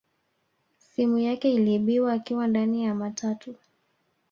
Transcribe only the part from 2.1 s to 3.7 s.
akiwa ndani ya matatu